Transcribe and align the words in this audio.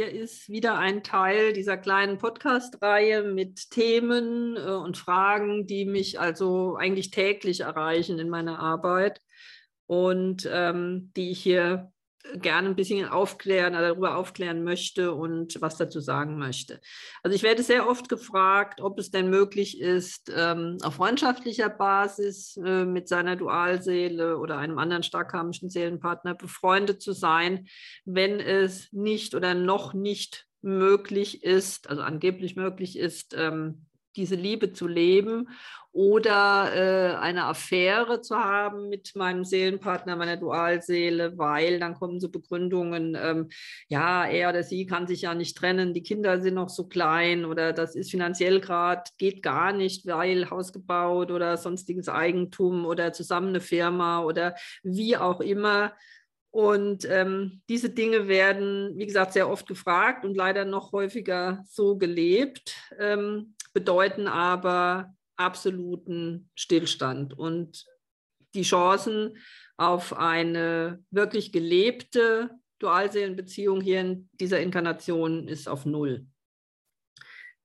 wieder 0.00 0.78
ein 0.78 1.02
Teil 1.02 1.52
dieser 1.52 1.76
kleinen 1.76 2.18
Podcast-Reihe 2.18 3.22
mit 3.22 3.70
Themen 3.70 4.56
äh, 4.56 4.60
und 4.60 4.96
Fragen, 4.96 5.66
die 5.66 5.84
mich 5.84 6.20
also 6.20 6.76
eigentlich 6.76 7.10
täglich 7.10 7.60
erreichen 7.60 8.18
in 8.18 8.28
meiner 8.28 8.58
Arbeit 8.58 9.20
und 9.86 10.48
ähm, 10.50 11.12
die 11.16 11.30
ich 11.30 11.42
hier 11.42 11.92
gerne 12.34 12.68
ein 12.68 12.76
bisschen 12.76 13.06
aufklären, 13.08 13.74
darüber 13.74 14.16
aufklären 14.16 14.64
möchte 14.64 15.12
und 15.12 15.60
was 15.60 15.76
dazu 15.76 16.00
sagen 16.00 16.38
möchte. 16.38 16.80
Also 17.22 17.34
ich 17.36 17.42
werde 17.42 17.62
sehr 17.62 17.88
oft 17.88 18.08
gefragt, 18.08 18.80
ob 18.80 18.98
es 18.98 19.10
denn 19.10 19.30
möglich 19.30 19.80
ist, 19.80 20.32
ähm, 20.34 20.78
auf 20.82 20.94
freundschaftlicher 20.94 21.68
Basis 21.68 22.56
äh, 22.56 22.84
mit 22.84 23.08
seiner 23.08 23.36
Dualseele 23.36 24.38
oder 24.38 24.58
einem 24.58 24.78
anderen 24.78 25.02
starkkarmischen 25.02 25.68
Seelenpartner 25.68 26.34
befreundet 26.34 27.02
zu 27.02 27.12
sein, 27.12 27.68
wenn 28.04 28.40
es 28.40 28.92
nicht 28.92 29.34
oder 29.34 29.54
noch 29.54 29.94
nicht 29.94 30.46
möglich 30.62 31.44
ist, 31.44 31.90
also 31.90 32.02
angeblich 32.02 32.56
möglich 32.56 32.98
ist, 32.98 33.34
ähm, 33.36 33.86
diese 34.16 34.34
Liebe 34.34 34.72
zu 34.72 34.86
leben 34.86 35.48
oder 35.94 36.74
äh, 36.74 37.14
eine 37.14 37.44
Affäre 37.44 38.20
zu 38.20 38.36
haben 38.36 38.88
mit 38.88 39.14
meinem 39.14 39.44
Seelenpartner, 39.44 40.16
meiner 40.16 40.36
Dualseele, 40.36 41.38
weil 41.38 41.78
dann 41.78 41.94
kommen 41.94 42.18
so 42.18 42.28
Begründungen, 42.30 43.16
ähm, 43.16 43.48
ja, 43.88 44.26
er 44.26 44.48
oder 44.48 44.64
sie 44.64 44.86
kann 44.86 45.06
sich 45.06 45.22
ja 45.22 45.34
nicht 45.34 45.56
trennen, 45.56 45.94
die 45.94 46.02
Kinder 46.02 46.40
sind 46.40 46.54
noch 46.54 46.68
so 46.68 46.88
klein 46.88 47.44
oder 47.44 47.72
das 47.72 47.94
ist 47.94 48.10
finanziell 48.10 48.60
gerade, 48.60 49.04
geht 49.18 49.40
gar 49.40 49.72
nicht, 49.72 50.04
weil 50.06 50.50
Haus 50.50 50.72
gebaut 50.72 51.30
oder 51.30 51.56
sonstiges 51.56 52.08
Eigentum 52.08 52.86
oder 52.86 53.12
zusammen 53.12 53.50
eine 53.50 53.60
Firma 53.60 54.24
oder 54.24 54.56
wie 54.82 55.16
auch 55.16 55.40
immer. 55.40 55.92
Und 56.50 57.04
ähm, 57.08 57.62
diese 57.68 57.90
Dinge 57.90 58.26
werden, 58.28 58.92
wie 58.96 59.06
gesagt, 59.06 59.32
sehr 59.32 59.48
oft 59.48 59.66
gefragt 59.66 60.24
und 60.24 60.36
leider 60.36 60.64
noch 60.64 60.92
häufiger 60.92 61.64
so 61.68 61.96
gelebt. 61.96 62.76
Ähm, 62.98 63.54
bedeuten 63.74 64.26
aber 64.28 65.14
absoluten 65.36 66.48
Stillstand. 66.54 67.36
Und 67.36 67.84
die 68.54 68.62
Chancen 68.62 69.36
auf 69.76 70.16
eine 70.16 71.04
wirklich 71.10 71.52
gelebte 71.52 72.50
Dualseelenbeziehung 72.78 73.80
hier 73.80 74.00
in 74.00 74.28
dieser 74.34 74.60
Inkarnation 74.60 75.48
ist 75.48 75.68
auf 75.68 75.84
Null. 75.84 76.26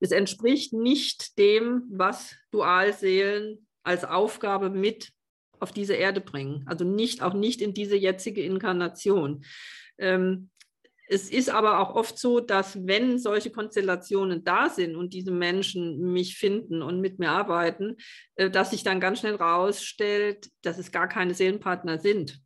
Es 0.00 0.10
entspricht 0.10 0.72
nicht 0.72 1.38
dem, 1.38 1.82
was 1.90 2.36
Dualseelen 2.50 3.66
als 3.82 4.04
Aufgabe 4.04 4.70
mit 4.70 5.12
auf 5.60 5.72
diese 5.72 5.94
Erde 5.94 6.20
bringen. 6.20 6.62
Also 6.66 6.84
nicht, 6.84 7.22
auch 7.22 7.34
nicht 7.34 7.60
in 7.60 7.74
diese 7.74 7.96
jetzige 7.96 8.42
Inkarnation. 8.42 9.44
Ähm, 9.98 10.50
es 11.08 11.30
ist 11.30 11.48
aber 11.48 11.80
auch 11.80 11.94
oft 11.94 12.18
so, 12.18 12.40
dass 12.40 12.86
wenn 12.86 13.18
solche 13.18 13.50
Konstellationen 13.50 14.44
da 14.44 14.68
sind 14.68 14.94
und 14.94 15.14
diese 15.14 15.30
Menschen 15.30 16.12
mich 16.12 16.36
finden 16.36 16.82
und 16.82 17.00
mit 17.00 17.18
mir 17.18 17.30
arbeiten, 17.30 17.96
äh, 18.36 18.50
dass 18.50 18.70
sich 18.70 18.84
dann 18.84 19.00
ganz 19.00 19.20
schnell 19.20 19.34
rausstellt, 19.34 20.48
dass 20.62 20.78
es 20.78 20.92
gar 20.92 21.08
keine 21.08 21.34
Seelenpartner 21.34 21.98
sind. 21.98 22.40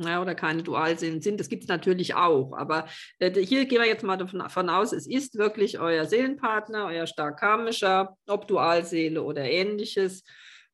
Ja, 0.00 0.22
oder 0.22 0.36
keine 0.36 0.62
Dualseelen 0.62 1.20
sind. 1.20 1.40
Das 1.40 1.48
gibt 1.48 1.64
es 1.64 1.68
natürlich 1.68 2.14
auch. 2.14 2.52
Aber 2.52 2.86
äh, 3.18 3.32
hier 3.44 3.66
gehen 3.66 3.80
wir 3.80 3.88
jetzt 3.88 4.04
mal 4.04 4.16
davon 4.16 4.70
aus, 4.70 4.92
es 4.92 5.08
ist 5.08 5.36
wirklich 5.36 5.80
euer 5.80 6.06
Seelenpartner, 6.06 6.86
euer 6.86 7.08
stark 7.08 7.40
karmischer, 7.40 8.16
ob 8.28 8.46
Dualseele 8.46 9.22
oder 9.22 9.42
ähnliches. 9.42 10.22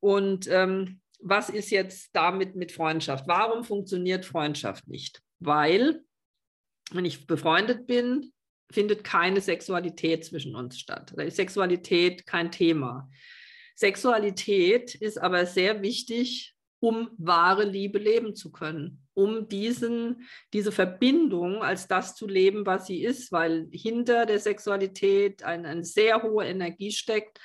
Und 0.00 0.48
ähm, 0.48 1.00
was 1.20 1.50
ist 1.50 1.70
jetzt 1.70 2.08
damit 2.14 2.56
mit 2.56 2.72
Freundschaft? 2.72 3.28
Warum 3.28 3.62
funktioniert 3.62 4.24
Freundschaft 4.24 4.88
nicht? 4.88 5.20
Weil 5.38 6.02
wenn 6.92 7.04
ich 7.04 7.26
befreundet 7.26 7.86
bin, 7.86 8.32
findet 8.70 9.04
keine 9.04 9.40
Sexualität 9.40 10.24
zwischen 10.24 10.54
uns 10.54 10.78
statt. 10.78 11.12
Da 11.16 11.22
ist 11.22 11.36
Sexualität 11.36 12.26
kein 12.26 12.50
Thema. 12.50 13.10
Sexualität 13.74 14.94
ist 14.94 15.18
aber 15.18 15.46
sehr 15.46 15.82
wichtig, 15.82 16.54
um 16.80 17.10
wahre 17.18 17.64
Liebe 17.64 17.98
leben 17.98 18.34
zu 18.34 18.50
können, 18.50 19.06
um 19.14 19.48
diesen, 19.48 20.28
diese 20.52 20.72
Verbindung 20.72 21.62
als 21.62 21.88
das 21.88 22.14
zu 22.14 22.26
leben, 22.26 22.64
was 22.64 22.86
sie 22.86 23.02
ist, 23.02 23.32
weil 23.32 23.68
hinter 23.72 24.24
der 24.24 24.38
Sexualität 24.38 25.42
ein, 25.42 25.66
eine 25.66 25.84
sehr 25.84 26.22
hohe 26.22 26.46
Energie 26.46 26.90
steckt, 26.90 27.38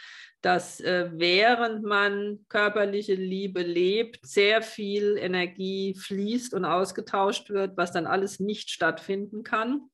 dass 0.45 0.79
äh, 0.79 1.09
während 1.11 1.81
man 1.83 2.45
körperliche 2.49 3.15
Liebe 3.15 3.63
lebt, 3.63 4.19
sehr 4.21 4.61
viel 4.61 5.17
Energie 5.17 5.95
fließt 5.95 6.53
und 6.53 6.65
ausgetauscht 6.65 7.49
wird, 7.49 7.75
was 7.77 7.91
dann 7.91 8.05
alles 8.05 8.39
nicht 8.39 8.69
stattfinden 8.69 9.41
kann. 9.41 9.89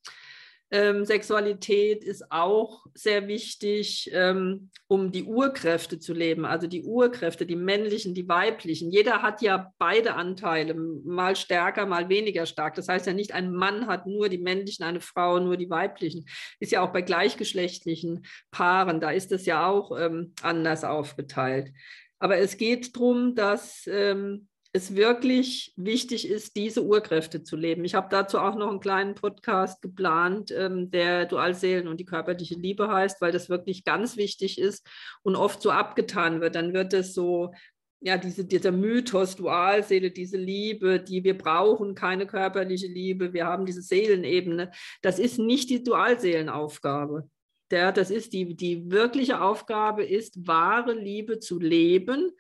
Ähm, 0.74 1.04
Sexualität 1.04 2.06
ist 2.06 2.32
auch 2.32 2.86
sehr 2.94 3.28
wichtig, 3.28 4.10
ähm, 4.14 4.70
um 4.88 5.12
die 5.12 5.24
Urkräfte 5.24 6.00
zu 6.00 6.14
leben. 6.14 6.46
Also 6.46 6.68
die 6.68 6.84
Urkräfte, 6.84 7.46
die 7.46 7.58
männlichen, 7.58 8.14
die 8.14 8.30
weiblichen. 8.30 8.90
Jeder 8.90 9.22
hat 9.22 9.42
ja 9.42 9.74
beide 9.78 10.16
Anteile, 10.16 10.74
mal 10.74 11.36
stärker, 11.36 11.86
mal 11.86 12.08
weniger 12.08 12.46
stark. 12.46 12.76
Das 12.76 12.88
heißt 12.88 13.06
ja 13.06 13.14
nicht, 13.14 13.34
ein 13.34 13.52
Mann 13.52 13.88
hat 13.88 14.08
nur 14.08 14.30
die 14.30 14.38
männlichen, 14.38 14.86
eine 14.86 15.02
Frau 15.02 15.40
nur 15.40 15.58
die 15.58 15.70
weiblichen. 15.70 16.26
Ist 16.60 16.72
ja 16.72 16.82
auch 16.82 16.94
bei 16.94 17.02
gleichgeschlechtlichen 17.02 18.26
Paaren, 18.52 19.02
da 19.02 19.12
ist 19.12 19.34
es 19.34 19.46
ja 19.46 19.68
auch 19.68 20.00
ähm, 20.00 20.34
anders 20.42 20.86
aufgeteilt. 20.86 21.74
Aber 22.20 22.38
es 22.38 22.56
geht 22.56 22.96
darum, 22.96 23.36
dass 23.36 23.88
ähm, 23.88 24.48
es 24.74 24.96
wirklich 24.96 25.74
wichtig 25.76 26.30
ist, 26.30 26.56
diese 26.56 26.84
Urkräfte 26.84 27.44
zu 27.44 27.58
leben. 27.58 27.84
Ich 27.84 27.94
habe 27.94 28.08
dazu 28.10 28.40
auch 28.40 28.56
noch 28.56 28.70
einen 28.70 28.80
kleinen 28.80 29.16
Podcast 29.16 29.82
geplant, 29.82 30.52
ähm, 30.52 30.90
der 30.92 31.26
Dualseelen 31.26 31.88
und 31.88 32.00
die 32.00 32.06
körperliche 32.06 32.56
Liebe 32.56 32.88
heißt, 32.88 33.22
weil 33.22 33.34
das 33.34 33.50
wirklich 33.50 33.84
ganz 33.84 34.16
wichtig 34.16 34.58
ist 34.58 34.88
und 35.24 35.36
oft 35.36 35.62
so 35.62 35.72
abgetan 35.72 36.40
wird. 36.40 36.56
Dann 36.56 36.74
wird 36.74 36.94
es 36.94 37.14
so, 37.14 37.54
ja, 38.00 38.18
diese, 38.18 38.46
dieser 38.46 38.72
Mythos, 38.72 39.36
Dualseele, 39.36 40.10
diese 40.10 40.38
Liebe, 40.38 41.02
die 41.02 41.24
wir 41.24 41.38
brauchen, 41.38 41.94
keine 41.94 42.26
körperliche 42.26 42.88
Liebe, 42.88 43.34
wir 43.34 43.46
haben 43.46 43.66
diese 43.66 43.82
Seelenebene. 43.82 44.72
Das 45.02 45.20
ist 45.20 45.38
nicht 45.38 45.70
die 45.70 45.84
Dualseelenaufgabe. 45.84 47.30
Der, 47.72 47.92
das 47.92 48.10
ist 48.10 48.34
die, 48.34 48.56
die 48.56 48.90
wirkliche 48.90 49.42
Aufgabe 49.42 50.06
ist, 50.06 50.48
wahre 50.48 50.94
Liebe 50.94 51.40
zu 51.40 51.60
leben 51.60 52.32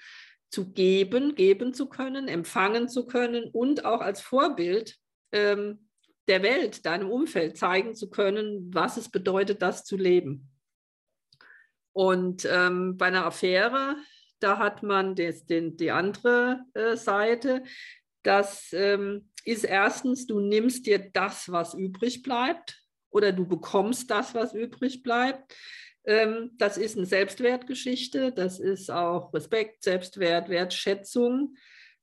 zu 0.51 0.71
geben, 0.71 1.33
geben 1.35 1.73
zu 1.73 1.87
können, 1.87 2.27
empfangen 2.27 2.89
zu 2.89 3.07
können 3.07 3.45
und 3.45 3.85
auch 3.85 4.01
als 4.01 4.21
Vorbild 4.21 4.97
ähm, 5.31 5.87
der 6.27 6.43
Welt, 6.43 6.85
deinem 6.85 7.09
Umfeld 7.09 7.57
zeigen 7.57 7.95
zu 7.95 8.09
können, 8.09 8.69
was 8.73 8.97
es 8.97 9.09
bedeutet, 9.09 9.61
das 9.61 9.85
zu 9.85 9.97
leben. 9.97 10.49
Und 11.93 12.47
ähm, 12.49 12.97
bei 12.97 13.07
einer 13.07 13.25
Affäre, 13.25 13.95
da 14.39 14.57
hat 14.57 14.83
man 14.83 15.15
des, 15.15 15.45
den, 15.45 15.77
die 15.77 15.91
andere 15.91 16.63
äh, 16.73 16.95
Seite. 16.95 17.63
Das 18.23 18.71
ähm, 18.73 19.29
ist 19.45 19.63
erstens, 19.63 20.27
du 20.27 20.39
nimmst 20.39 20.85
dir 20.85 20.99
das, 20.99 21.51
was 21.51 21.73
übrig 21.73 22.23
bleibt, 22.23 22.77
oder 23.09 23.31
du 23.31 23.45
bekommst 23.45 24.09
das, 24.09 24.33
was 24.33 24.53
übrig 24.53 25.03
bleibt. 25.03 25.55
Ähm, 26.05 26.51
das 26.57 26.77
ist 26.77 26.97
eine 26.97 27.05
Selbstwertgeschichte, 27.05 28.31
das 28.31 28.59
ist 28.59 28.89
auch 28.89 29.33
Respekt, 29.33 29.83
Selbstwert, 29.83 30.49
Wertschätzung. 30.49 31.55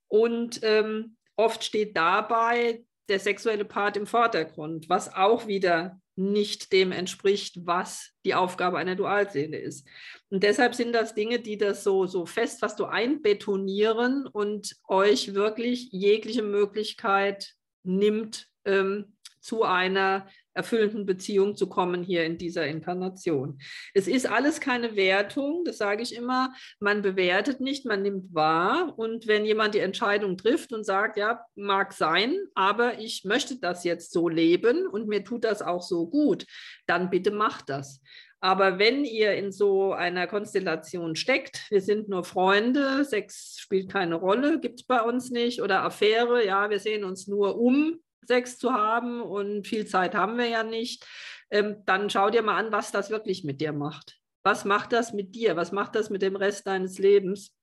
Und 0.06 0.60
ähm, 0.62 1.16
oft 1.36 1.64
steht 1.64 1.97
dabei 1.97 2.84
der 3.08 3.19
sexuelle 3.19 3.64
Part 3.64 3.97
im 3.97 4.06
Vordergrund, 4.06 4.88
was 4.88 5.14
auch 5.14 5.47
wieder 5.47 6.00
nicht 6.19 6.72
dem 6.72 6.91
entspricht, 6.91 7.64
was 7.64 8.10
die 8.25 8.34
Aufgabe 8.34 8.78
einer 8.78 8.97
Dualseele 8.97 9.56
ist. 9.56 9.87
Und 10.31 10.42
deshalb 10.42 10.75
sind 10.75 10.92
das 10.92 11.14
Dinge, 11.14 11.38
die 11.38 11.56
das 11.56 11.84
so, 11.84 12.06
so 12.06 12.26
fest, 12.26 12.61
was 12.61 12.75
du 12.75 12.87
einbetonieren 12.87 14.26
und 14.26 14.76
euch 14.88 15.34
wirklich 15.34 15.90
jegliche 15.93 16.43
Möglichkeit 16.43 17.55
nimmt, 17.84 18.49
ähm, 18.64 19.17
zu 19.40 19.62
einer 19.62 20.28
erfüllenden 20.58 21.06
Beziehung 21.06 21.55
zu 21.55 21.69
kommen 21.69 22.02
hier 22.02 22.25
in 22.25 22.37
dieser 22.37 22.66
Inkarnation. 22.66 23.60
Es 23.94 24.08
ist 24.08 24.26
alles 24.26 24.60
keine 24.60 24.96
Wertung, 24.96 25.62
das 25.64 25.78
sage 25.78 26.02
ich 26.02 26.14
immer. 26.14 26.52
Man 26.81 27.00
bewertet 27.00 27.60
nicht, 27.60 27.87
man 27.87 28.02
nimmt 28.02 28.34
wahr. 28.34 28.93
Und 28.99 29.28
wenn 29.28 29.44
jemand 29.44 29.75
die 29.75 29.78
Entscheidung 29.78 30.37
trifft 30.37 30.72
und 30.72 30.84
sagt, 30.84 31.16
ja, 31.16 31.44
mag 31.55 31.93
sein, 31.93 32.37
aber 32.55 32.99
ich 32.99 33.25
möchte 33.25 33.58
das 33.60 33.84
jetzt 33.84 34.12
so 34.12 34.28
leben 34.28 34.88
und 34.88 35.06
mir 35.06 35.22
tut 35.25 35.44
das 35.44 35.62
auch 35.62 35.82
so 35.82 36.08
gut, 36.08 36.44
dann 36.87 37.08
bitte 37.08 37.31
macht 37.31 37.69
das. 37.69 38.02
Aber 38.40 38.78
wenn 38.78 39.04
ihr 39.04 39.34
in 39.34 39.50
so 39.50 39.93
einer 39.93 40.26
Konstellation 40.26 41.16
steckt, 41.16 41.70
wir 41.70 41.81
sind 41.81 42.08
nur 42.08 42.25
Freunde, 42.25 43.04
Sex 43.04 43.56
spielt 43.58 43.90
keine 43.90 44.16
Rolle, 44.16 44.61
gibt 44.61 44.81
es 44.81 44.87
bei 44.87 45.02
uns 45.02 45.31
nicht, 45.31 45.61
oder 45.62 45.82
Affäre, 45.82 46.44
ja, 46.44 46.70
wir 46.70 46.78
sehen 46.78 47.04
uns 47.04 47.26
nur 47.26 47.58
um, 47.58 47.99
Sex 48.26 48.59
zu 48.59 48.73
haben 48.73 49.23
und 49.23 49.67
viel 49.67 49.87
Zeit 49.87 50.15
haben 50.15 50.38
wir 50.38 50.49
ja 50.49 50.62
nicht, 50.62 51.06
ähm, 51.50 51.82
dann 51.87 52.11
schau 52.11 52.31
dir 52.31 52.43
mal 52.43 52.56
an, 52.56 52.73
was 52.73 52.93
das 52.93 53.11
wirklich 53.11 53.44
mit 53.44 53.61
dir 53.61 53.73
macht. 53.73 54.19
Was 54.43 54.65
macht 54.65 54.93
das 54.93 55.12
mit 55.12 55.35
dir? 55.35 55.56
Was 55.56 55.73
macht 55.73 55.94
das 55.94 56.11
mit 56.11 56.23
dem 56.23 56.37
Rest 56.37 56.67
deines 56.67 56.99
Lebens? 56.99 57.55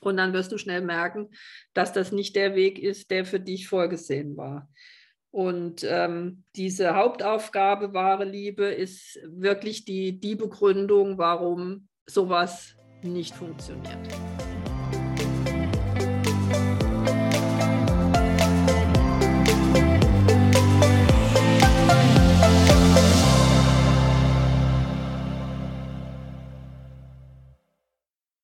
Und 0.00 0.16
dann 0.16 0.32
wirst 0.32 0.52
du 0.52 0.58
schnell 0.58 0.82
merken, 0.82 1.30
dass 1.72 1.92
das 1.92 2.12
nicht 2.12 2.36
der 2.36 2.54
Weg 2.54 2.78
ist, 2.78 3.10
der 3.10 3.24
für 3.24 3.40
dich 3.40 3.68
vorgesehen 3.68 4.36
war. 4.36 4.68
Und 5.30 5.84
ähm, 5.88 6.44
diese 6.54 6.94
Hauptaufgabe 6.94 7.92
wahre 7.92 8.24
Liebe 8.24 8.66
ist 8.66 9.18
wirklich 9.24 9.84
die, 9.84 10.20
die 10.20 10.36
Begründung, 10.36 11.18
warum 11.18 11.88
sowas 12.06 12.76
nicht 13.02 13.34
funktioniert. 13.34 13.98